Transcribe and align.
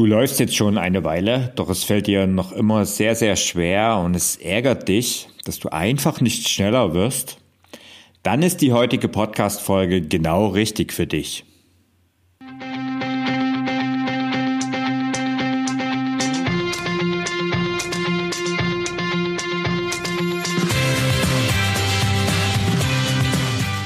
Du 0.00 0.06
läufst 0.06 0.40
jetzt 0.40 0.56
schon 0.56 0.78
eine 0.78 1.04
Weile, 1.04 1.52
doch 1.56 1.68
es 1.68 1.84
fällt 1.84 2.06
dir 2.06 2.26
noch 2.26 2.52
immer 2.52 2.86
sehr, 2.86 3.14
sehr 3.14 3.36
schwer 3.36 3.98
und 3.98 4.16
es 4.16 4.36
ärgert 4.36 4.88
dich, 4.88 5.28
dass 5.44 5.58
du 5.58 5.68
einfach 5.68 6.22
nicht 6.22 6.48
schneller 6.48 6.94
wirst. 6.94 7.36
Dann 8.22 8.42
ist 8.42 8.62
die 8.62 8.72
heutige 8.72 9.08
Podcast-Folge 9.08 10.00
genau 10.00 10.46
richtig 10.46 10.94
für 10.94 11.06
dich. 11.06 11.44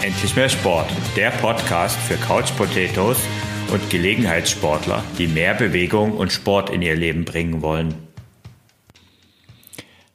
Endlich 0.01 0.37
mehr 0.37 0.49
Sport, 0.49 0.87
der 1.17 1.31
Podcast 1.33 1.99
für 1.99 2.15
Couch 2.19 2.57
Potatoes 2.57 3.19
und 3.73 3.91
Gelegenheitssportler, 3.91 5.03
die 5.19 5.27
mehr 5.27 5.55
Bewegung 5.55 6.13
und 6.13 6.33
Sport 6.33 6.71
in 6.71 6.83
ihr 6.83 6.97
Leben 6.97 7.25
bringen 7.25 7.63
wollen. 7.63 7.95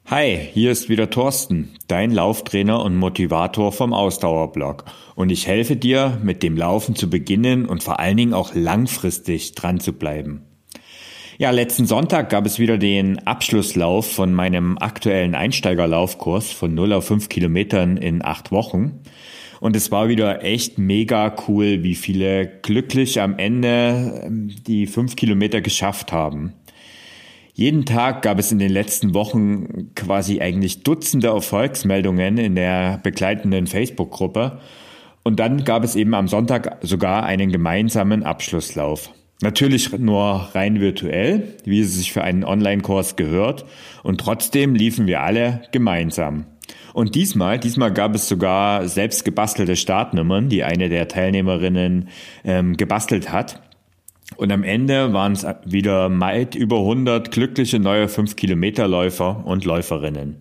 Hi, 0.06 0.48
hier 0.52 0.72
ist 0.72 0.88
wieder 0.88 1.08
Thorsten, 1.08 1.74
dein 1.86 2.10
Lauftrainer 2.10 2.82
und 2.82 2.96
Motivator 2.96 3.70
vom 3.70 3.92
Ausdauerblog. 3.92 4.84
Und 5.14 5.30
ich 5.30 5.46
helfe 5.46 5.76
dir, 5.76 6.18
mit 6.22 6.42
dem 6.42 6.56
Laufen 6.56 6.96
zu 6.96 7.08
beginnen 7.08 7.66
und 7.66 7.82
vor 7.82 8.00
allen 8.00 8.16
Dingen 8.16 8.34
auch 8.34 8.54
langfristig 8.54 9.54
dran 9.54 9.78
zu 9.78 9.92
bleiben. 9.92 10.46
Ja, 11.38 11.52
letzten 11.52 11.86
Sonntag 11.86 12.28
gab 12.28 12.44
es 12.44 12.58
wieder 12.58 12.76
den 12.76 13.26
Abschlusslauf 13.26 14.12
von 14.12 14.34
meinem 14.34 14.76
aktuellen 14.78 15.34
Einsteigerlaufkurs 15.34 16.50
von 16.50 16.74
0 16.74 16.92
auf 16.92 17.06
5 17.06 17.28
Kilometern 17.28 17.96
in 17.96 18.22
acht 18.22 18.52
Wochen. 18.52 19.00
Und 19.60 19.76
es 19.76 19.92
war 19.92 20.08
wieder 20.08 20.42
echt 20.42 20.78
mega 20.78 21.34
cool, 21.46 21.82
wie 21.82 21.94
viele 21.94 22.46
glücklich 22.62 23.20
am 23.20 23.38
Ende 23.38 24.22
ähm, 24.24 24.50
die 24.66 24.86
fünf 24.86 25.16
Kilometer 25.16 25.60
geschafft 25.60 26.12
haben. 26.12 26.54
Jeden 27.52 27.84
Tag 27.84 28.22
gab 28.22 28.38
es 28.38 28.52
in 28.52 28.58
den 28.58 28.72
letzten 28.72 29.12
Wochen 29.12 29.94
quasi 29.94 30.40
eigentlich 30.40 30.82
Dutzende 30.82 31.28
Erfolgsmeldungen 31.28 32.38
in 32.38 32.54
der 32.54 32.98
begleitenden 33.02 33.66
Facebook-Gruppe. 33.66 34.60
Und 35.24 35.38
dann 35.38 35.64
gab 35.64 35.84
es 35.84 35.94
eben 35.94 36.14
am 36.14 36.26
Sonntag 36.26 36.78
sogar 36.80 37.24
einen 37.24 37.52
gemeinsamen 37.52 38.22
Abschlusslauf. 38.22 39.10
Natürlich 39.42 39.92
nur 39.98 40.48
rein 40.54 40.80
virtuell, 40.80 41.54
wie 41.64 41.80
es 41.80 41.96
sich 41.96 42.12
für 42.12 42.22
einen 42.22 42.44
Online-Kurs 42.44 43.16
gehört. 43.16 43.66
Und 44.02 44.20
trotzdem 44.20 44.74
liefen 44.74 45.06
wir 45.06 45.20
alle 45.20 45.62
gemeinsam. 45.72 46.46
Und 46.92 47.14
diesmal, 47.14 47.58
diesmal 47.58 47.92
gab 47.92 48.14
es 48.14 48.28
sogar 48.28 48.88
selbst 48.88 49.24
gebastelte 49.24 49.76
Startnummern, 49.76 50.48
die 50.48 50.64
eine 50.64 50.88
der 50.88 51.08
Teilnehmerinnen 51.08 52.08
ähm, 52.44 52.76
gebastelt 52.76 53.32
hat. 53.32 53.62
Und 54.36 54.52
am 54.52 54.62
Ende 54.62 55.12
waren 55.12 55.32
es 55.32 55.46
wieder 55.64 56.08
weit 56.20 56.54
über 56.54 56.78
100 56.78 57.30
glückliche 57.30 57.78
neue 57.78 58.06
5-Kilometer-Läufer 58.06 59.44
und 59.44 59.64
Läuferinnen. 59.64 60.36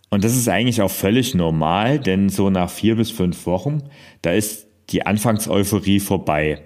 Und 0.09 0.23
das 0.23 0.35
ist 0.35 0.47
eigentlich 0.47 0.81
auch 0.81 0.91
völlig 0.91 1.33
normal, 1.33 1.99
denn 1.99 2.29
so 2.29 2.49
nach 2.49 2.69
vier 2.69 2.95
bis 2.95 3.09
fünf 3.09 3.45
Wochen, 3.47 3.83
da 4.21 4.31
ist 4.31 4.67
die 4.89 5.05
Anfangseuphorie 5.05 5.99
vorbei. 5.99 6.61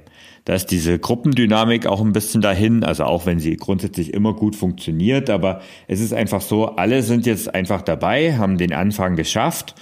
Da 0.47 0.56
ist 0.56 0.68
diese 0.68 0.97
Gruppendynamik 0.97 1.88
auch 1.88 2.00
ein 2.00 2.13
bisschen 2.13 2.41
dahin, 2.41 2.85
also 2.85 3.03
auch 3.03 3.25
wenn 3.25 3.38
sie 3.38 3.58
grundsätzlich 3.58 4.13
immer 4.13 4.34
gut 4.34 4.56
funktioniert, 4.56 5.30
aber 5.30 5.59
es 5.90 6.00
ist 6.00 6.13
einfach 6.13 6.40
so, 6.40 6.68
alle 6.68 7.03
sind 7.03 7.25
jetzt 7.25 7.53
einfach 7.53 7.81
dabei, 7.81 8.38
haben 8.38 8.57
den 8.57 8.72
Anfang 8.72 9.18
geschafft 9.18 9.75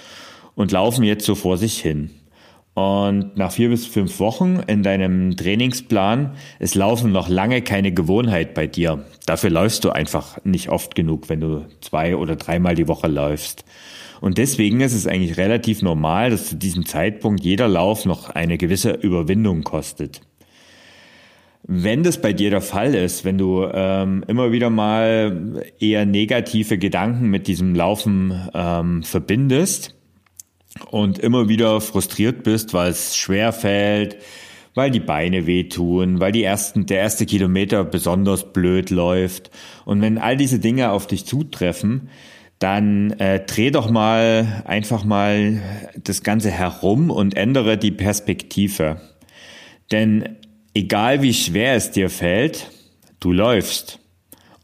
und 0.56 0.72
laufen 0.72 1.04
jetzt 1.04 1.24
so 1.24 1.36
vor 1.36 1.56
sich 1.56 1.78
hin. 1.78 2.10
Und 2.74 3.36
nach 3.36 3.52
vier 3.52 3.68
bis 3.68 3.86
fünf 3.86 4.18
Wochen 4.18 4.58
in 4.66 4.82
deinem 4.82 5.36
Trainingsplan, 5.36 6.32
es 6.58 6.74
laufen 6.74 7.12
noch 7.12 7.28
lange 7.28 7.62
keine 7.62 7.92
Gewohnheit 7.92 8.52
bei 8.52 8.66
dir. 8.66 9.04
Dafür 9.24 9.50
läufst 9.50 9.84
du 9.84 9.90
einfach 9.90 10.44
nicht 10.44 10.70
oft 10.70 10.96
genug, 10.96 11.28
wenn 11.28 11.38
du 11.38 11.64
zwei 11.80 12.16
oder 12.16 12.34
dreimal 12.34 12.74
die 12.74 12.88
Woche 12.88 13.06
läufst. 13.06 13.64
Und 14.20 14.36
deswegen 14.36 14.80
ist 14.80 14.94
es 14.94 15.06
eigentlich 15.06 15.36
relativ 15.36 15.82
normal, 15.82 16.30
dass 16.30 16.48
zu 16.48 16.56
diesem 16.56 16.86
Zeitpunkt 16.86 17.44
jeder 17.44 17.68
Lauf 17.68 18.04
noch 18.04 18.30
eine 18.30 18.58
gewisse 18.58 18.90
Überwindung 18.90 19.62
kostet. 19.62 20.22
Wenn 21.68 22.04
das 22.04 22.20
bei 22.20 22.32
dir 22.32 22.50
der 22.50 22.60
Fall 22.60 22.94
ist, 22.94 23.24
wenn 23.24 23.38
du 23.38 23.64
ähm, 23.64 24.24
immer 24.28 24.52
wieder 24.52 24.70
mal 24.70 25.64
eher 25.80 26.06
negative 26.06 26.78
Gedanken 26.78 27.28
mit 27.28 27.48
diesem 27.48 27.74
Laufen 27.74 28.48
ähm, 28.54 29.02
verbindest 29.02 29.96
und 30.92 31.18
immer 31.18 31.48
wieder 31.48 31.80
frustriert 31.80 32.44
bist, 32.44 32.72
weil 32.72 32.92
es 32.92 33.16
schwer 33.16 33.52
fällt, 33.52 34.16
weil 34.74 34.92
die 34.92 35.00
Beine 35.00 35.48
wehtun, 35.48 36.20
weil 36.20 36.30
die 36.30 36.44
ersten, 36.44 36.86
der 36.86 37.00
erste 37.00 37.26
Kilometer 37.26 37.84
besonders 37.84 38.52
blöd 38.52 38.90
läuft 38.90 39.50
und 39.84 40.00
wenn 40.02 40.18
all 40.18 40.36
diese 40.36 40.60
Dinge 40.60 40.92
auf 40.92 41.08
dich 41.08 41.26
zutreffen, 41.26 42.10
dann 42.60 43.10
äh, 43.18 43.44
dreh 43.44 43.72
doch 43.72 43.90
mal 43.90 44.62
einfach 44.66 45.04
mal 45.04 45.60
das 45.96 46.22
Ganze 46.22 46.52
herum 46.52 47.10
und 47.10 47.36
ändere 47.36 47.76
die 47.76 47.90
Perspektive. 47.90 49.00
Denn 49.90 50.36
egal 50.76 51.22
wie 51.22 51.32
schwer 51.32 51.74
es 51.74 51.90
dir 51.90 52.10
fällt, 52.10 52.70
du 53.18 53.32
läufst. 53.32 53.98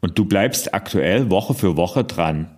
Und 0.03 0.19
du 0.19 0.27
bleibst 0.27 0.75
aktuell 0.75 1.31
Woche 1.31 1.55
für 1.55 1.77
Woche 1.77 2.05
dran. 2.05 2.51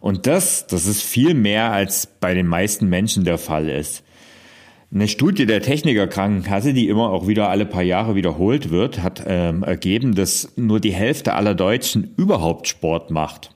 Und 0.00 0.26
das, 0.26 0.66
das 0.66 0.86
ist 0.86 1.02
viel 1.02 1.34
mehr 1.34 1.70
als 1.70 2.06
bei 2.06 2.34
den 2.34 2.46
meisten 2.46 2.88
Menschen 2.88 3.24
der 3.24 3.38
Fall 3.38 3.68
ist. 3.68 4.02
Eine 4.92 5.06
Studie 5.06 5.46
der 5.46 5.62
Technikerkrankenkasse, 5.62 6.74
die 6.74 6.88
immer 6.88 7.10
auch 7.10 7.28
wieder 7.28 7.50
alle 7.50 7.66
paar 7.66 7.82
Jahre 7.82 8.14
wiederholt 8.14 8.70
wird, 8.70 9.00
hat 9.00 9.22
ähm, 9.26 9.62
ergeben, 9.62 10.14
dass 10.14 10.52
nur 10.56 10.80
die 10.80 10.92
Hälfte 10.92 11.34
aller 11.34 11.54
Deutschen 11.54 12.12
überhaupt 12.16 12.66
Sport 12.66 13.10
macht. 13.10 13.54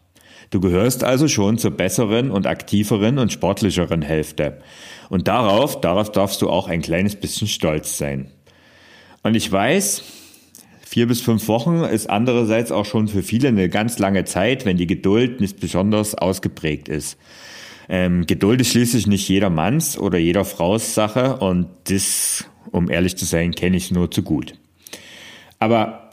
Du 0.50 0.60
gehörst 0.60 1.02
also 1.02 1.26
schon 1.26 1.58
zur 1.58 1.72
besseren 1.72 2.30
und 2.30 2.46
aktiveren 2.46 3.18
und 3.18 3.32
sportlicheren 3.32 4.02
Hälfte. 4.02 4.58
Und 5.08 5.26
darauf, 5.26 5.80
darauf 5.80 6.12
darfst 6.12 6.40
du 6.42 6.48
auch 6.48 6.68
ein 6.68 6.80
kleines 6.80 7.16
bisschen 7.16 7.48
stolz 7.48 7.98
sein. 7.98 8.30
Und 9.26 9.34
ich 9.34 9.50
weiß, 9.50 10.04
vier 10.82 11.08
bis 11.08 11.20
fünf 11.20 11.48
Wochen 11.48 11.80
ist 11.80 12.08
andererseits 12.08 12.70
auch 12.70 12.84
schon 12.84 13.08
für 13.08 13.24
viele 13.24 13.48
eine 13.48 13.68
ganz 13.68 13.98
lange 13.98 14.24
Zeit, 14.24 14.64
wenn 14.64 14.76
die 14.76 14.86
Geduld 14.86 15.40
nicht 15.40 15.58
besonders 15.58 16.14
ausgeprägt 16.14 16.88
ist. 16.88 17.18
Ähm, 17.88 18.26
Geduld 18.26 18.60
ist 18.60 18.70
schließlich 18.70 19.08
nicht 19.08 19.28
jedermanns 19.28 19.98
oder 19.98 20.16
jeder 20.16 20.44
Fraus 20.44 20.94
Sache 20.94 21.38
und 21.38 21.66
das, 21.88 22.44
um 22.70 22.88
ehrlich 22.88 23.16
zu 23.16 23.24
sein, 23.24 23.52
kenne 23.52 23.76
ich 23.76 23.90
nur 23.90 24.12
zu 24.12 24.22
gut. 24.22 24.54
Aber 25.58 26.10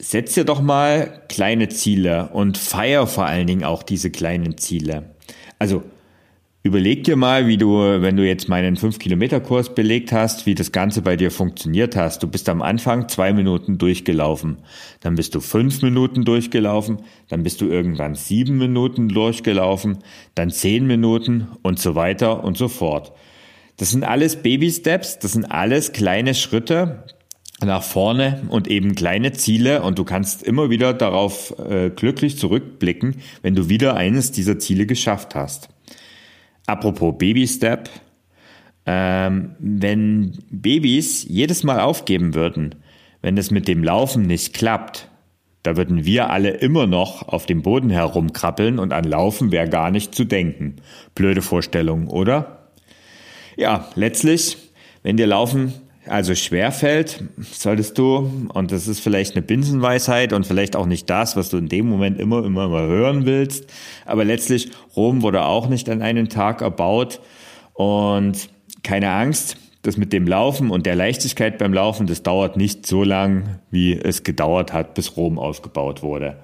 setz 0.00 0.34
dir 0.34 0.44
doch 0.44 0.60
mal 0.60 1.22
kleine 1.28 1.68
Ziele 1.68 2.30
und 2.32 2.58
feier 2.58 3.06
vor 3.06 3.26
allen 3.26 3.46
Dingen 3.46 3.62
auch 3.62 3.84
diese 3.84 4.10
kleinen 4.10 4.58
Ziele. 4.58 5.14
Also 5.60 5.84
Überleg 6.66 7.04
dir 7.04 7.14
mal, 7.14 7.46
wie 7.46 7.58
du, 7.58 7.78
wenn 7.78 8.16
du 8.16 8.26
jetzt 8.26 8.48
meinen 8.48 8.76
5-Kilometer-Kurs 8.76 9.76
belegt 9.76 10.10
hast, 10.10 10.46
wie 10.46 10.56
das 10.56 10.72
Ganze 10.72 11.00
bei 11.00 11.14
dir 11.14 11.30
funktioniert 11.30 11.94
hast. 11.94 12.24
Du 12.24 12.26
bist 12.26 12.48
am 12.48 12.60
Anfang 12.60 13.08
zwei 13.08 13.32
Minuten 13.32 13.78
durchgelaufen, 13.78 14.56
dann 14.98 15.14
bist 15.14 15.36
du 15.36 15.40
fünf 15.40 15.82
Minuten 15.82 16.24
durchgelaufen, 16.24 17.02
dann 17.28 17.44
bist 17.44 17.60
du 17.60 17.68
irgendwann 17.68 18.16
sieben 18.16 18.58
Minuten 18.58 19.08
durchgelaufen, 19.08 19.98
dann 20.34 20.50
zehn 20.50 20.88
Minuten 20.88 21.46
und 21.62 21.78
so 21.78 21.94
weiter 21.94 22.42
und 22.42 22.58
so 22.58 22.66
fort. 22.66 23.12
Das 23.76 23.92
sind 23.92 24.02
alles 24.02 24.34
Baby-Steps, 24.34 25.20
das 25.20 25.34
sind 25.34 25.44
alles 25.44 25.92
kleine 25.92 26.34
Schritte 26.34 27.04
nach 27.64 27.84
vorne 27.84 28.42
und 28.48 28.66
eben 28.66 28.96
kleine 28.96 29.30
Ziele 29.30 29.82
und 29.82 30.00
du 30.00 30.04
kannst 30.04 30.42
immer 30.42 30.68
wieder 30.68 30.94
darauf 30.94 31.56
äh, 31.60 31.90
glücklich 31.90 32.38
zurückblicken, 32.38 33.18
wenn 33.42 33.54
du 33.54 33.68
wieder 33.68 33.94
eines 33.94 34.32
dieser 34.32 34.58
Ziele 34.58 34.86
geschafft 34.86 35.36
hast. 35.36 35.68
Apropos 36.66 37.14
Baby 37.16 37.46
Step, 37.46 37.88
ähm, 38.86 39.56
wenn 39.58 40.38
Babys 40.50 41.24
jedes 41.28 41.64
Mal 41.64 41.80
aufgeben 41.80 42.34
würden, 42.34 42.74
wenn 43.22 43.36
es 43.38 43.50
mit 43.50 43.68
dem 43.68 43.82
Laufen 43.82 44.22
nicht 44.22 44.54
klappt, 44.54 45.08
da 45.62 45.76
würden 45.76 46.04
wir 46.04 46.30
alle 46.30 46.50
immer 46.50 46.86
noch 46.86 47.26
auf 47.26 47.46
dem 47.46 47.62
Boden 47.62 47.90
herumkrabbeln 47.90 48.78
und 48.78 48.92
an 48.92 49.02
Laufen 49.02 49.50
wäre 49.50 49.68
gar 49.68 49.90
nicht 49.90 50.14
zu 50.14 50.24
denken. 50.24 50.76
Blöde 51.16 51.42
Vorstellung, 51.42 52.06
oder? 52.06 52.70
Ja, 53.56 53.88
letztlich, 53.96 54.58
wenn 55.02 55.16
dir 55.16 55.26
Laufen 55.26 55.74
also 56.08 56.34
schwer 56.34 56.72
fällt, 56.72 57.24
solltest 57.52 57.98
du, 57.98 58.48
und 58.52 58.72
das 58.72 58.88
ist 58.88 59.00
vielleicht 59.00 59.34
eine 59.34 59.42
Binsenweisheit 59.42 60.32
und 60.32 60.46
vielleicht 60.46 60.76
auch 60.76 60.86
nicht 60.86 61.10
das, 61.10 61.36
was 61.36 61.50
du 61.50 61.56
in 61.56 61.68
dem 61.68 61.88
Moment 61.88 62.20
immer, 62.20 62.44
immer, 62.44 62.64
immer 62.66 62.82
hören 62.82 63.26
willst, 63.26 63.66
aber 64.04 64.24
letztlich, 64.24 64.70
Rom 64.96 65.22
wurde 65.22 65.44
auch 65.44 65.68
nicht 65.68 65.88
an 65.88 66.02
einen 66.02 66.28
Tag 66.28 66.62
erbaut. 66.62 67.20
Und 67.74 68.48
keine 68.82 69.10
Angst, 69.10 69.58
das 69.82 69.96
mit 69.96 70.12
dem 70.12 70.26
Laufen 70.26 70.70
und 70.70 70.86
der 70.86 70.96
Leichtigkeit 70.96 71.58
beim 71.58 71.74
Laufen, 71.74 72.06
das 72.06 72.22
dauert 72.22 72.56
nicht 72.56 72.86
so 72.86 73.04
lang, 73.04 73.60
wie 73.70 73.92
es 73.92 74.22
gedauert 74.24 74.72
hat, 74.72 74.94
bis 74.94 75.16
Rom 75.16 75.38
ausgebaut 75.38 76.02
wurde. 76.02 76.38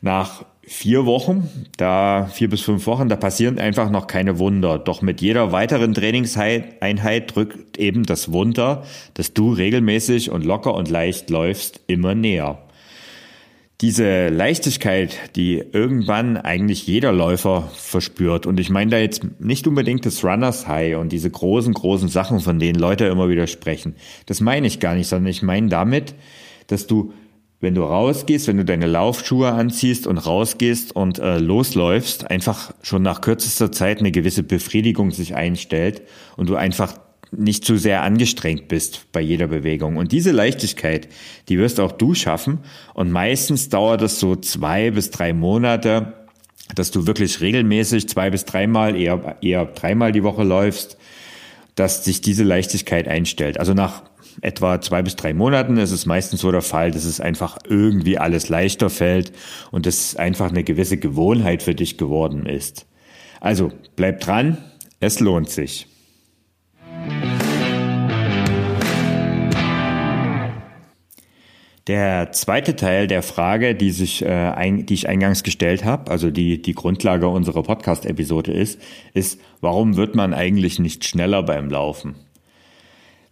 Nach 0.00 0.44
vier 0.66 1.06
Wochen, 1.06 1.48
da 1.76 2.28
vier 2.32 2.48
bis 2.48 2.62
fünf 2.62 2.86
Wochen, 2.86 3.08
da 3.08 3.16
passieren 3.16 3.58
einfach 3.58 3.90
noch 3.90 4.06
keine 4.06 4.38
Wunder. 4.38 4.78
Doch 4.78 5.02
mit 5.02 5.20
jeder 5.20 5.52
weiteren 5.52 5.94
Trainingseinheit 5.94 7.34
drückt 7.34 7.78
eben 7.78 8.04
das 8.04 8.32
Wunder, 8.32 8.84
dass 9.14 9.34
du 9.34 9.52
regelmäßig 9.52 10.30
und 10.30 10.44
locker 10.44 10.74
und 10.74 10.90
leicht 10.90 11.30
läufst, 11.30 11.80
immer 11.86 12.14
näher. 12.14 12.58
Diese 13.80 14.28
Leichtigkeit, 14.28 15.36
die 15.36 15.62
irgendwann 15.72 16.36
eigentlich 16.36 16.86
jeder 16.86 17.12
Läufer 17.12 17.68
verspürt, 17.74 18.46
und 18.46 18.60
ich 18.60 18.70
meine 18.70 18.92
da 18.92 18.98
jetzt 18.98 19.26
nicht 19.40 19.66
unbedingt 19.66 20.06
das 20.06 20.24
Runners 20.24 20.68
High 20.68 20.96
und 20.96 21.10
diese 21.10 21.28
großen, 21.28 21.74
großen 21.74 22.08
Sachen, 22.08 22.40
von 22.40 22.58
denen 22.58 22.78
Leute 22.78 23.06
immer 23.06 23.28
wieder 23.28 23.46
sprechen. 23.46 23.96
Das 24.26 24.40
meine 24.40 24.68
ich 24.68 24.80
gar 24.80 24.94
nicht, 24.94 25.08
sondern 25.08 25.30
ich 25.30 25.42
meine 25.42 25.68
damit, 25.68 26.14
dass 26.68 26.86
du 26.86 27.12
wenn 27.60 27.74
du 27.74 27.82
rausgehst, 27.82 28.46
wenn 28.46 28.58
du 28.58 28.64
deine 28.64 28.86
Laufschuhe 28.86 29.52
anziehst 29.52 30.06
und 30.06 30.18
rausgehst 30.18 30.94
und 30.94 31.18
äh, 31.18 31.38
losläufst, 31.38 32.30
einfach 32.30 32.74
schon 32.82 33.02
nach 33.02 33.20
kürzester 33.20 33.72
Zeit 33.72 34.00
eine 34.00 34.12
gewisse 34.12 34.42
Befriedigung 34.42 35.10
sich 35.10 35.34
einstellt 35.34 36.02
und 36.36 36.48
du 36.48 36.56
einfach 36.56 36.98
nicht 37.36 37.64
zu 37.64 37.76
sehr 37.76 38.02
angestrengt 38.02 38.68
bist 38.68 39.06
bei 39.12 39.20
jeder 39.20 39.48
Bewegung. 39.48 39.96
Und 39.96 40.12
diese 40.12 40.30
Leichtigkeit, 40.30 41.08
die 41.48 41.58
wirst 41.58 41.80
auch 41.80 41.92
du 41.92 42.14
schaffen. 42.14 42.58
Und 42.92 43.10
meistens 43.10 43.68
dauert 43.68 44.02
es 44.02 44.20
so 44.20 44.36
zwei 44.36 44.90
bis 44.90 45.10
drei 45.10 45.32
Monate, 45.32 46.12
dass 46.74 46.90
du 46.90 47.06
wirklich 47.06 47.40
regelmäßig 47.40 48.08
zwei 48.08 48.30
bis 48.30 48.44
dreimal, 48.44 48.96
eher, 48.96 49.36
eher 49.42 49.66
dreimal 49.66 50.12
die 50.12 50.22
Woche 50.22 50.44
läufst, 50.44 50.96
dass 51.74 52.04
sich 52.04 52.20
diese 52.20 52.44
Leichtigkeit 52.44 53.08
einstellt. 53.08 53.58
Also 53.58 53.74
nach 53.74 54.02
etwa 54.40 54.80
zwei 54.80 55.02
bis 55.02 55.16
drei 55.16 55.34
Monaten 55.34 55.76
ist 55.76 55.90
es 55.90 56.06
meistens 56.06 56.40
so 56.40 56.50
der 56.50 56.62
Fall, 56.62 56.90
dass 56.90 57.04
es 57.04 57.20
einfach 57.20 57.58
irgendwie 57.68 58.18
alles 58.18 58.48
leichter 58.48 58.90
fällt 58.90 59.32
und 59.70 59.86
es 59.86 60.16
einfach 60.16 60.50
eine 60.50 60.64
gewisse 60.64 60.96
Gewohnheit 60.96 61.62
für 61.62 61.74
dich 61.74 61.98
geworden 61.98 62.46
ist. 62.46 62.86
Also 63.40 63.72
bleib 63.96 64.20
dran, 64.20 64.58
es 65.00 65.20
lohnt 65.20 65.50
sich. 65.50 65.86
Der 71.86 72.32
zweite 72.32 72.76
Teil 72.76 73.08
der 73.08 73.22
Frage, 73.22 73.74
die, 73.74 73.90
sich, 73.90 74.22
äh, 74.22 74.28
ein, 74.28 74.86
die 74.86 74.94
ich 74.94 75.06
eingangs 75.06 75.42
gestellt 75.42 75.84
habe, 75.84 76.10
also 76.10 76.30
die 76.30 76.62
die 76.62 76.72
Grundlage 76.72 77.28
unserer 77.28 77.62
Podcast-Episode 77.62 78.52
ist, 78.52 78.80
ist, 79.12 79.38
warum 79.60 79.96
wird 79.96 80.14
man 80.14 80.32
eigentlich 80.32 80.78
nicht 80.78 81.04
schneller 81.04 81.42
beim 81.42 81.68
Laufen? 81.68 82.14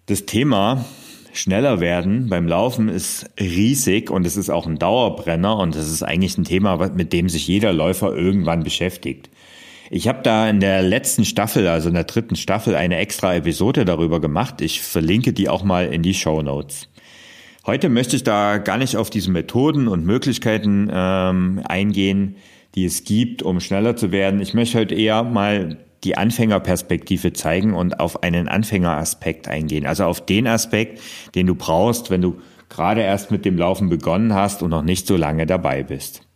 Das 0.06 0.26
Thema 0.26 0.84
schneller 1.32 1.80
werden 1.80 2.28
beim 2.28 2.48
Laufen 2.48 2.88
ist 2.88 3.30
riesig 3.38 4.10
und 4.10 4.26
es 4.26 4.36
ist 4.36 4.50
auch 4.50 4.66
ein 4.66 4.78
Dauerbrenner 4.78 5.56
und 5.58 5.76
es 5.76 5.90
ist 5.90 6.02
eigentlich 6.02 6.36
ein 6.36 6.44
Thema, 6.44 6.90
mit 6.94 7.12
dem 7.12 7.28
sich 7.28 7.46
jeder 7.46 7.72
Läufer 7.72 8.14
irgendwann 8.14 8.64
beschäftigt. 8.64 9.30
Ich 9.90 10.08
habe 10.08 10.20
da 10.22 10.48
in 10.48 10.58
der 10.58 10.82
letzten 10.82 11.24
Staffel, 11.24 11.68
also 11.68 11.88
in 11.88 11.94
der 11.94 12.04
dritten 12.04 12.34
Staffel, 12.34 12.74
eine 12.74 12.96
extra 12.96 13.36
Episode 13.36 13.84
darüber 13.84 14.20
gemacht. 14.20 14.60
Ich 14.60 14.80
verlinke 14.80 15.32
die 15.32 15.48
auch 15.48 15.62
mal 15.62 15.92
in 15.92 16.02
die 16.02 16.14
Show 16.14 16.42
Notes. 16.42 16.88
Heute 17.64 17.88
möchte 17.88 18.16
ich 18.16 18.24
da 18.24 18.58
gar 18.58 18.78
nicht 18.78 18.96
auf 18.96 19.08
diese 19.08 19.30
Methoden 19.30 19.86
und 19.86 20.04
Möglichkeiten 20.04 20.90
ähm, 20.92 21.62
eingehen, 21.64 22.36
die 22.74 22.86
es 22.86 23.04
gibt, 23.04 23.42
um 23.42 23.60
schneller 23.60 23.94
zu 23.94 24.10
werden. 24.10 24.40
Ich 24.40 24.52
möchte 24.52 24.78
heute 24.78 24.94
eher 24.94 25.22
mal 25.22 25.76
die 26.04 26.16
Anfängerperspektive 26.16 27.32
zeigen 27.32 27.74
und 27.74 28.00
auf 28.00 28.22
einen 28.22 28.48
Anfängeraspekt 28.48 29.48
eingehen. 29.48 29.86
Also 29.86 30.04
auf 30.04 30.24
den 30.24 30.46
Aspekt, 30.46 31.00
den 31.34 31.46
du 31.46 31.54
brauchst, 31.54 32.10
wenn 32.10 32.22
du 32.22 32.40
gerade 32.68 33.02
erst 33.02 33.30
mit 33.30 33.44
dem 33.44 33.56
Laufen 33.56 33.88
begonnen 33.88 34.34
hast 34.34 34.62
und 34.62 34.70
noch 34.70 34.82
nicht 34.82 35.06
so 35.06 35.16
lange 35.16 35.46
dabei 35.46 35.82
bist. 35.82 36.26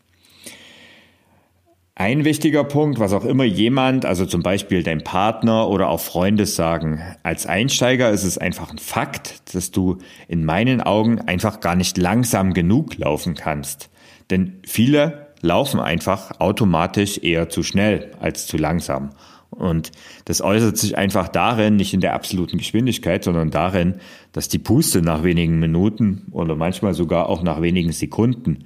Ein 1.98 2.26
wichtiger 2.26 2.62
Punkt, 2.62 2.98
was 2.98 3.14
auch 3.14 3.24
immer 3.24 3.44
jemand, 3.44 4.04
also 4.04 4.26
zum 4.26 4.42
Beispiel 4.42 4.82
dein 4.82 5.02
Partner 5.02 5.66
oder 5.66 5.88
auch 5.88 6.00
Freunde 6.00 6.44
sagen, 6.44 7.00
als 7.22 7.46
Einsteiger 7.46 8.10
ist 8.10 8.22
es 8.22 8.36
einfach 8.36 8.70
ein 8.70 8.76
Fakt, 8.76 9.54
dass 9.54 9.70
du 9.70 9.96
in 10.28 10.44
meinen 10.44 10.82
Augen 10.82 11.22
einfach 11.22 11.60
gar 11.60 11.74
nicht 11.74 11.96
langsam 11.96 12.52
genug 12.52 12.98
laufen 12.98 13.34
kannst. 13.34 13.88
Denn 14.28 14.60
viele 14.66 15.28
laufen 15.40 15.80
einfach 15.80 16.38
automatisch 16.38 17.16
eher 17.16 17.48
zu 17.48 17.62
schnell 17.62 18.10
als 18.20 18.46
zu 18.46 18.58
langsam. 18.58 19.12
Und 19.50 19.92
das 20.26 20.42
äußert 20.42 20.76
sich 20.76 20.98
einfach 20.98 21.28
darin, 21.28 21.76
nicht 21.76 21.94
in 21.94 22.00
der 22.00 22.14
absoluten 22.14 22.58
Geschwindigkeit, 22.58 23.24
sondern 23.24 23.50
darin, 23.50 23.96
dass 24.32 24.48
die 24.48 24.58
Puste 24.58 25.02
nach 25.02 25.22
wenigen 25.22 25.58
Minuten 25.58 26.26
oder 26.30 26.54
manchmal 26.54 26.94
sogar 26.94 27.28
auch 27.28 27.42
nach 27.42 27.62
wenigen 27.62 27.92
Sekunden 27.92 28.64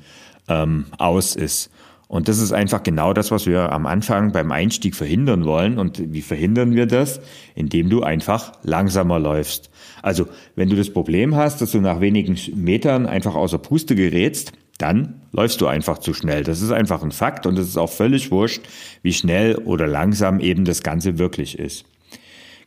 ähm, 0.48 0.86
aus 0.98 1.36
ist. 1.36 1.70
Und 2.10 2.26
das 2.26 2.40
ist 2.40 2.50
einfach 2.50 2.82
genau 2.82 3.12
das, 3.12 3.30
was 3.30 3.46
wir 3.46 3.70
am 3.70 3.86
Anfang 3.86 4.32
beim 4.32 4.50
Einstieg 4.50 4.96
verhindern 4.96 5.44
wollen. 5.44 5.78
Und 5.78 6.12
wie 6.12 6.22
verhindern 6.22 6.74
wir 6.74 6.86
das? 6.86 7.20
Indem 7.54 7.88
du 7.88 8.02
einfach 8.02 8.52
langsamer 8.64 9.20
läufst. 9.20 9.70
Also, 10.02 10.26
wenn 10.56 10.68
du 10.68 10.74
das 10.74 10.92
Problem 10.92 11.36
hast, 11.36 11.60
dass 11.60 11.70
du 11.70 11.80
nach 11.80 12.00
wenigen 12.00 12.36
Metern 12.56 13.06
einfach 13.06 13.36
außer 13.36 13.58
Puste 13.58 13.94
gerätst, 13.94 14.52
dann 14.80 15.20
läufst 15.32 15.60
du 15.60 15.66
einfach 15.66 15.98
zu 15.98 16.14
schnell. 16.14 16.42
Das 16.42 16.60
ist 16.60 16.70
einfach 16.70 17.02
ein 17.02 17.12
Fakt 17.12 17.46
und 17.46 17.58
es 17.58 17.68
ist 17.68 17.76
auch 17.76 17.90
völlig 17.90 18.30
wurscht, 18.30 18.62
wie 19.02 19.12
schnell 19.12 19.56
oder 19.56 19.86
langsam 19.86 20.40
eben 20.40 20.64
das 20.64 20.82
Ganze 20.82 21.18
wirklich 21.18 21.58
ist. 21.58 21.84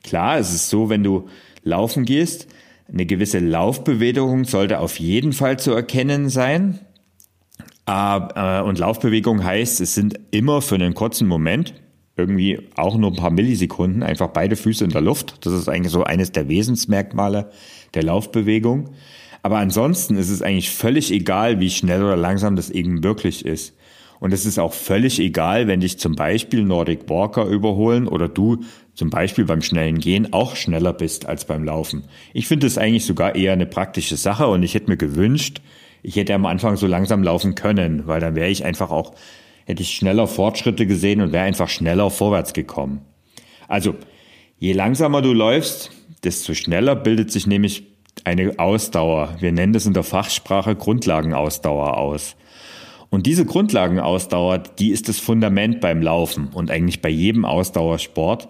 Klar, 0.04 0.38
es 0.38 0.54
ist 0.54 0.70
so, 0.70 0.90
wenn 0.90 1.04
du 1.04 1.28
laufen 1.64 2.06
gehst, 2.06 2.48
eine 2.92 3.06
gewisse 3.06 3.40
Laufbewegung 3.40 4.46
sollte 4.46 4.80
auf 4.80 5.00
jeden 5.00 5.34
Fall 5.34 5.58
zu 5.58 5.72
erkennen 5.72 6.30
sein. 6.30 6.80
Äh, 7.86 8.62
und 8.62 8.80
Laufbewegung 8.80 9.44
heißt, 9.44 9.82
es 9.82 9.96
sind 9.96 10.20
immer 10.32 10.62
für 10.62 10.76
einen 10.76 10.94
kurzen 10.94 11.28
Moment, 11.28 11.74
irgendwie 12.16 12.70
auch 12.76 12.96
nur 12.96 13.12
ein 13.12 13.16
paar 13.16 13.32
Millisekunden, 13.32 14.04
einfach 14.04 14.28
beide 14.28 14.56
Füße 14.56 14.84
in 14.84 14.92
der 14.92 15.02
Luft. 15.02 15.46
Das 15.46 15.54
ist 15.54 15.68
eigentlich 15.68 15.92
so 15.92 16.04
eines 16.04 16.32
der 16.32 16.48
Wesensmerkmale 16.48 17.50
der 17.94 18.04
Laufbewegung. 18.04 18.92
Aber 19.44 19.58
ansonsten 19.58 20.16
ist 20.16 20.30
es 20.30 20.42
eigentlich 20.42 20.72
völlig 20.72 21.12
egal, 21.12 21.60
wie 21.60 21.70
schnell 21.70 22.02
oder 22.02 22.16
langsam 22.16 22.56
das 22.56 22.70
eben 22.70 23.04
wirklich 23.04 23.46
ist. 23.46 23.76
Und 24.22 24.32
es 24.32 24.46
ist 24.46 24.58
auch 24.58 24.72
völlig 24.72 25.20
egal, 25.20 25.68
wenn 25.68 25.82
dich 25.82 26.00
zum 26.00 26.16
Beispiel 26.16 26.64
Nordic 26.64 27.10
Walker 27.10 27.46
überholen 27.46 28.08
oder 28.08 28.30
du 28.30 28.64
zum 28.94 29.10
Beispiel 29.10 29.44
beim 29.44 29.62
schnellen 29.62 30.00
Gehen 30.00 30.32
auch 30.32 30.56
schneller 30.56 30.94
bist 30.94 31.26
als 31.26 31.44
beim 31.44 31.66
Laufen. 31.66 32.06
Ich 32.34 32.48
finde 32.48 32.68
es 32.68 32.78
eigentlich 32.78 33.06
sogar 33.06 33.36
eher 33.36 33.52
eine 33.52 33.66
praktische 33.66 34.16
Sache 34.16 34.48
und 34.48 34.64
ich 34.64 34.76
hätte 34.76 34.90
mir 34.90 34.96
gewünscht, 34.96 35.62
ich 36.04 36.16
hätte 36.16 36.34
am 36.34 36.46
Anfang 36.46 36.78
so 36.78 36.88
langsam 36.88 37.22
laufen 37.22 37.54
können, 37.54 38.08
weil 38.08 38.22
dann 38.22 38.36
wäre 38.36 38.50
ich 38.50 38.64
einfach 38.64 38.92
auch, 38.92 39.14
hätte 39.66 39.84
ich 39.84 39.94
schneller 39.94 40.28
Fortschritte 40.28 40.88
gesehen 40.88 41.20
und 41.20 41.34
wäre 41.34 41.44
einfach 41.44 41.68
schneller 41.68 42.10
vorwärts 42.10 42.54
gekommen. 42.54 43.02
Also, 43.68 43.96
je 44.58 44.72
langsamer 44.72 45.22
du 45.22 45.34
läufst, 45.34 45.92
desto 46.24 46.54
schneller 46.54 46.96
bildet 46.96 47.30
sich 47.30 47.46
nämlich 47.46 47.93
eine 48.24 48.58
Ausdauer. 48.58 49.36
Wir 49.40 49.52
nennen 49.52 49.74
das 49.74 49.86
in 49.86 49.94
der 49.94 50.04
Fachsprache 50.04 50.76
Grundlagenausdauer 50.76 51.98
aus. 51.98 52.36
Und 53.10 53.28
diese 53.28 53.46
Grundlagenausdauer, 53.46 54.58
die 54.58 54.90
ist 54.90 55.08
das 55.08 55.20
Fundament 55.20 55.82
beim 55.82 56.02
Laufen 56.02 56.48
und 56.48 56.72
eigentlich 56.72 57.02
bei 57.02 57.10
jedem 57.10 57.46
Ausdauersport. 57.46 58.48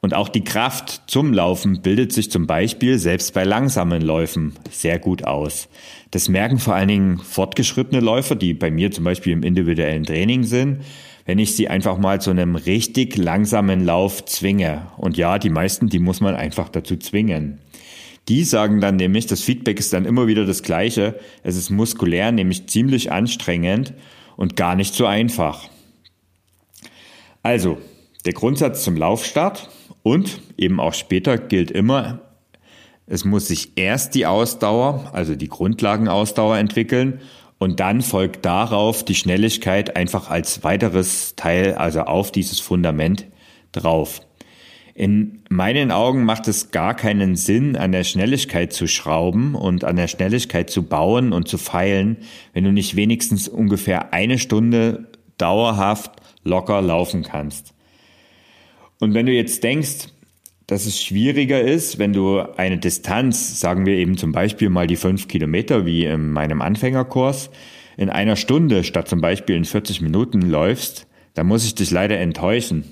Und 0.00 0.14
auch 0.14 0.28
die 0.28 0.42
Kraft 0.42 1.02
zum 1.06 1.32
Laufen 1.32 1.82
bildet 1.82 2.12
sich 2.12 2.30
zum 2.30 2.46
Beispiel 2.46 2.98
selbst 2.98 3.34
bei 3.34 3.44
langsamen 3.44 4.00
Läufen 4.00 4.54
sehr 4.70 4.98
gut 4.98 5.24
aus. 5.24 5.68
Das 6.10 6.28
merken 6.28 6.58
vor 6.58 6.74
allen 6.74 6.88
Dingen 6.88 7.18
fortgeschrittene 7.18 8.00
Läufer, 8.00 8.34
die 8.34 8.54
bei 8.54 8.70
mir 8.70 8.90
zum 8.90 9.04
Beispiel 9.04 9.32
im 9.34 9.42
individuellen 9.42 10.04
Training 10.04 10.42
sind, 10.42 10.80
wenn 11.26 11.38
ich 11.38 11.54
sie 11.54 11.68
einfach 11.68 11.98
mal 11.98 12.20
zu 12.20 12.30
einem 12.30 12.56
richtig 12.56 13.16
langsamen 13.16 13.84
Lauf 13.84 14.24
zwinge. 14.24 14.86
Und 14.96 15.18
ja, 15.18 15.38
die 15.38 15.50
meisten, 15.50 15.88
die 15.88 15.98
muss 15.98 16.20
man 16.20 16.34
einfach 16.34 16.68
dazu 16.68 16.96
zwingen. 16.96 17.58
Die 18.30 18.44
sagen 18.44 18.80
dann 18.80 18.94
nämlich, 18.94 19.26
das 19.26 19.40
Feedback 19.40 19.80
ist 19.80 19.92
dann 19.92 20.04
immer 20.04 20.28
wieder 20.28 20.46
das 20.46 20.62
gleiche. 20.62 21.18
Es 21.42 21.56
ist 21.56 21.68
muskulär 21.68 22.30
nämlich 22.30 22.68
ziemlich 22.68 23.10
anstrengend 23.10 23.92
und 24.36 24.54
gar 24.54 24.76
nicht 24.76 24.94
so 24.94 25.04
einfach. 25.04 25.68
Also, 27.42 27.78
der 28.24 28.32
Grundsatz 28.32 28.84
zum 28.84 28.96
Laufstart 28.96 29.68
und 30.04 30.40
eben 30.56 30.78
auch 30.78 30.94
später 30.94 31.38
gilt 31.38 31.72
immer, 31.72 32.20
es 33.08 33.24
muss 33.24 33.48
sich 33.48 33.72
erst 33.74 34.14
die 34.14 34.26
Ausdauer, 34.26 35.10
also 35.12 35.34
die 35.34 35.48
Grundlagenausdauer 35.48 36.56
entwickeln 36.56 37.20
und 37.58 37.80
dann 37.80 38.00
folgt 38.00 38.44
darauf 38.44 39.04
die 39.04 39.16
Schnelligkeit 39.16 39.96
einfach 39.96 40.30
als 40.30 40.62
weiteres 40.62 41.34
Teil, 41.34 41.74
also 41.74 42.02
auf 42.02 42.30
dieses 42.30 42.60
Fundament 42.60 43.26
drauf. 43.72 44.20
In 44.94 45.42
meinen 45.48 45.90
Augen 45.90 46.24
macht 46.24 46.48
es 46.48 46.70
gar 46.70 46.94
keinen 46.94 47.36
Sinn, 47.36 47.76
an 47.76 47.92
der 47.92 48.04
Schnelligkeit 48.04 48.72
zu 48.72 48.86
schrauben 48.86 49.54
und 49.54 49.84
an 49.84 49.96
der 49.96 50.08
Schnelligkeit 50.08 50.70
zu 50.70 50.82
bauen 50.82 51.32
und 51.32 51.48
zu 51.48 51.58
feilen, 51.58 52.18
wenn 52.52 52.64
du 52.64 52.72
nicht 52.72 52.96
wenigstens 52.96 53.48
ungefähr 53.48 54.12
eine 54.12 54.38
Stunde 54.38 55.06
dauerhaft 55.38 56.12
locker 56.44 56.82
laufen 56.82 57.22
kannst. 57.22 57.74
Und 58.98 59.14
wenn 59.14 59.26
du 59.26 59.32
jetzt 59.32 59.62
denkst, 59.64 60.08
dass 60.66 60.86
es 60.86 61.02
schwieriger 61.02 61.60
ist, 61.60 61.98
wenn 61.98 62.12
du 62.12 62.40
eine 62.56 62.78
Distanz, 62.78 63.58
sagen 63.58 63.86
wir 63.86 63.94
eben 63.94 64.16
zum 64.16 64.32
Beispiel 64.32 64.68
mal 64.70 64.86
die 64.86 64.96
fünf 64.96 65.26
Kilometer 65.26 65.84
wie 65.84 66.04
in 66.04 66.30
meinem 66.30 66.62
Anfängerkurs, 66.62 67.50
in 67.96 68.08
einer 68.08 68.36
Stunde 68.36 68.84
statt 68.84 69.08
zum 69.08 69.20
Beispiel 69.20 69.56
in 69.56 69.64
40 69.64 70.00
Minuten 70.00 70.42
läufst, 70.42 71.06
dann 71.34 71.46
muss 71.46 71.64
ich 71.64 71.74
dich 71.74 71.90
leider 71.90 72.18
enttäuschen. 72.18 72.84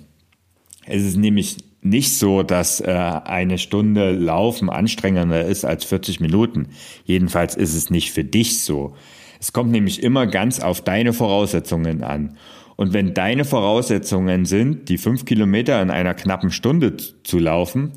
Es 0.87 1.05
ist 1.05 1.17
nämlich 1.17 1.59
nicht 1.81 2.17
so, 2.19 2.43
dass 2.43 2.81
äh, 2.81 2.93
eine 2.93 3.59
Stunde 3.59 4.13
Laufen 4.13 4.69
anstrengender 4.69 5.45
ist 5.45 5.65
als 5.65 5.85
40 5.85 6.21
Minuten. 6.21 6.69
Jedenfalls 7.05 7.55
ist 7.55 7.75
es 7.75 7.91
nicht 7.91 8.13
für 8.13 8.25
dich 8.25 8.63
so. 8.63 8.95
Es 9.41 9.53
kommt 9.53 9.71
nämlich 9.71 10.03
immer 10.03 10.27
ganz 10.27 10.61
auf 10.61 10.81
deine 10.81 11.13
Voraussetzungen 11.13 12.03
an. 12.03 12.37
Und 12.77 12.93
wenn 12.93 13.15
deine 13.15 13.45
Voraussetzungen 13.45 14.45
sind, 14.45 14.89
die 14.89 14.99
fünf 14.99 15.25
Kilometer 15.25 15.81
in 15.83 15.91
einer 15.91 16.15
knappen 16.15 16.51
Stunde 16.51 16.97
zu 16.97 17.39
laufen, 17.39 17.93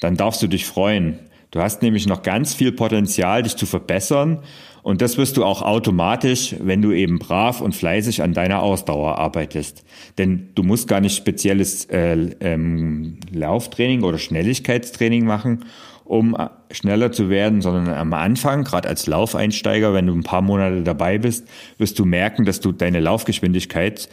dann 0.00 0.16
darfst 0.16 0.42
du 0.42 0.46
dich 0.46 0.66
freuen. 0.66 1.18
Du 1.50 1.60
hast 1.60 1.82
nämlich 1.82 2.06
noch 2.06 2.22
ganz 2.22 2.54
viel 2.54 2.70
Potenzial, 2.72 3.42
dich 3.42 3.56
zu 3.56 3.66
verbessern. 3.66 4.42
Und 4.82 5.02
das 5.02 5.18
wirst 5.18 5.36
du 5.36 5.44
auch 5.44 5.62
automatisch, 5.62 6.56
wenn 6.60 6.82
du 6.82 6.92
eben 6.92 7.18
brav 7.18 7.60
und 7.60 7.74
fleißig 7.74 8.22
an 8.22 8.32
deiner 8.32 8.62
Ausdauer 8.62 9.18
arbeitest. 9.18 9.84
Denn 10.18 10.50
du 10.54 10.62
musst 10.62 10.88
gar 10.88 11.00
nicht 11.00 11.16
spezielles 11.16 11.84
äh, 11.86 12.16
ähm, 12.40 13.18
Lauftraining 13.32 14.02
oder 14.02 14.18
Schnelligkeitstraining 14.18 15.24
machen, 15.24 15.66
um 16.04 16.34
äh, 16.34 16.48
schneller 16.72 17.12
zu 17.12 17.28
werden, 17.28 17.60
sondern 17.60 17.88
am 17.88 18.12
Anfang, 18.14 18.64
gerade 18.64 18.88
als 18.88 19.06
Laufeinsteiger, 19.06 19.92
wenn 19.92 20.06
du 20.06 20.14
ein 20.14 20.24
paar 20.24 20.42
Monate 20.42 20.82
dabei 20.82 21.18
bist, 21.18 21.46
wirst 21.78 21.98
du 21.98 22.04
merken, 22.04 22.44
dass 22.44 22.60
du 22.60 22.72
deine 22.72 23.00
Laufgeschwindigkeit 23.00 24.08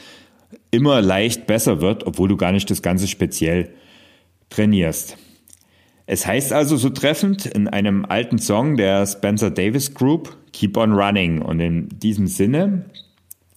immer 0.72 1.02
leicht 1.02 1.48
besser 1.48 1.82
wird, 1.82 2.06
obwohl 2.06 2.30
du 2.30 2.38
gar 2.38 2.52
nicht 2.52 2.70
das 2.70 2.82
Ganze 2.82 3.08
speziell 3.08 3.70
trainierst. 4.50 5.18
Es 6.10 6.26
heißt 6.26 6.54
also 6.54 6.78
so 6.78 6.90
treffend 6.90 7.46
in 7.46 7.68
einem 7.68 8.06
alten 8.06 8.40
Song 8.40 8.78
der 8.78 9.06
Spencer 9.06 9.52
Davis 9.52 9.94
Group, 9.94 10.38
Keep 10.54 10.78
on 10.78 10.94
Running. 10.94 11.42
Und 11.42 11.60
in 11.60 11.90
diesem 11.90 12.28
Sinne 12.28 12.86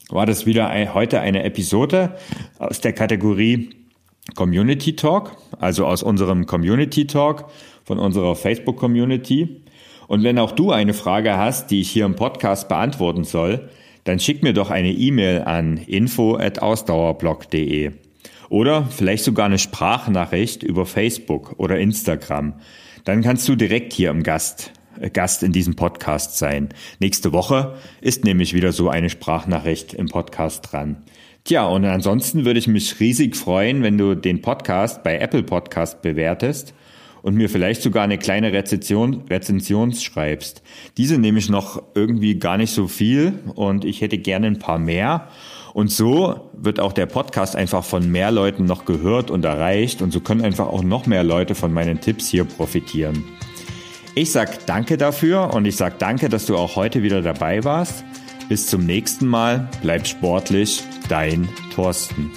war 0.09 0.27
das 0.27 0.47
wieder 0.47 0.69
heute 0.93 1.21
eine 1.21 1.45
Episode 1.45 2.17
aus 2.59 2.81
der 2.81 2.93
Kategorie 2.93 3.71
Community 4.35 4.97
Talk, 4.97 5.37
also 5.61 5.87
aus 5.87 6.03
unserem 6.03 6.47
Community 6.47 7.07
Talk 7.07 7.49
von 7.85 8.01
unserer 8.01 8.35
Facebook-Community. 8.35 9.63
Und 10.09 10.25
wenn 10.25 10.41
auch 10.41 10.51
du 10.51 10.73
eine 10.73 10.93
Frage 10.93 11.37
hast, 11.37 11.71
die 11.71 11.83
ich 11.83 11.91
hier 11.91 12.05
im 12.05 12.17
Podcast 12.17 12.69
beantworten 12.69 13.23
soll, 13.23 13.71
dann 14.03 14.19
schick 14.19 14.43
mir 14.43 14.55
doch 14.55 14.71
eine 14.71 14.91
E-Mail 14.91 15.43
an 15.43 15.77
info@ausdauerblog.de 15.77 17.93
oder 18.51 18.85
vielleicht 18.85 19.25
sogar 19.25 19.47
eine 19.47 19.59
Sprachnachricht 19.59 20.63
über 20.63 20.85
Facebook 20.85 21.55
oder 21.57 21.79
Instagram. 21.79 22.55
Dann 23.05 23.23
kannst 23.23 23.49
du 23.49 23.57
direkt 23.57 23.95
hier 23.95 24.11
im 24.11 24.23
Gast 24.23 24.73
äh, 25.01 25.09
Gast 25.09 25.43
in 25.43 25.53
diesem 25.53 25.77
Podcast 25.77 26.37
sein. 26.37 26.69
Nächste 26.99 27.33
Woche 27.33 27.77
ist 28.03 28.25
nämlich 28.25 28.53
wieder 28.53 28.73
so 28.73 28.91
eine 28.91 29.09
Sprachnachricht 29.09 29.95
im 29.95 30.09
Podcast 30.09 30.71
dran. 30.71 31.03
Tja, 31.45 31.67
und 31.67 31.87
ansonsten 31.87 32.45
würde 32.45 32.59
ich 32.59 32.67
mich 32.67 33.01
riesig 33.01 33.35
freuen, 33.35 33.83
wenn 33.83 33.97
du 33.97 34.15
den 34.15 34.43
Podcast 34.43 35.03
bei 35.03 35.19
Apple 35.19 35.43
Podcast 35.43 36.03
bewertest 36.03 36.75
und 37.23 37.35
mir 37.35 37.49
vielleicht 37.49 37.83
sogar 37.83 38.05
eine 38.05 38.19
kleine 38.19 38.53
Rezension, 38.53 39.25
Rezension 39.31 39.93
schreibst. 39.93 40.63
Diese 40.97 41.19
nehme 41.19 41.39
ich 41.39 41.49
noch 41.49 41.83
irgendwie 41.95 42.39
gar 42.39 42.59
nicht 42.59 42.73
so 42.73 42.89
viel 42.89 43.39
und 43.55 43.85
ich 43.85 44.01
hätte 44.01 44.19
gerne 44.19 44.49
ein 44.49 44.59
paar 44.59 44.79
mehr. 44.79 45.29
Und 45.73 45.91
so 45.91 46.51
wird 46.53 46.81
auch 46.81 46.93
der 46.93 47.07
Podcast 47.07 47.57
einfach 47.57 47.85
von 47.85 48.11
mehr 48.11 48.31
Leuten 48.31 48.65
noch 48.65 48.85
gehört 48.85 49.31
und 49.31 49.45
erreicht 49.45 50.03
und 50.03 50.13
so 50.13 50.21
können 50.21 50.43
einfach 50.43 50.69
auch 50.69 50.83
noch 50.83 51.07
mehr 51.07 51.25
Leute 51.25 51.55
von 51.55 51.73
meinen 51.73 52.01
Tipps 52.01 52.29
hier 52.29 52.45
profitieren. 52.45 53.25
Ich 54.15 54.33
sag 54.33 54.67
danke 54.67 54.97
dafür 54.97 55.55
und 55.55 55.67
ich 55.67 55.77
sag 55.77 55.99
danke, 55.99 56.29
dass 56.29 56.47
du 56.47 56.57
auch 56.57 56.77
heute 56.77 57.03
wieder 57.03 57.23
dabei 57.23 57.65
warst. 57.65 58.05
Bis 58.49 58.67
zum 58.67 58.85
nächsten 58.85 59.27
Mal, 59.27 59.69
bleib 59.81 60.07
sportlich, 60.07 60.83
dein 61.09 61.49
Thorsten. 61.75 62.33